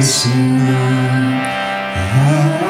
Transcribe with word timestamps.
Krishna, 0.00 0.32
Hare 1.94 2.69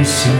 Krishna, 0.00 0.39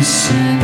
Krishna, 0.00 0.40
Hare 0.40 0.59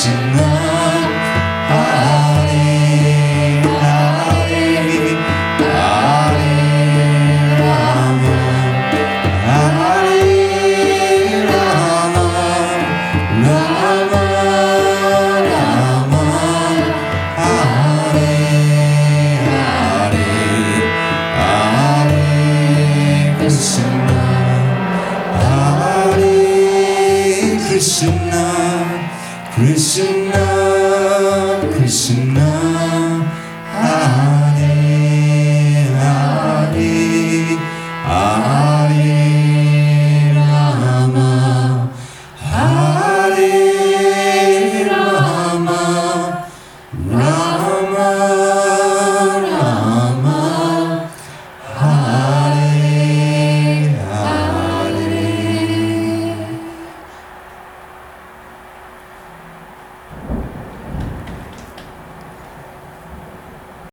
是 0.00 0.47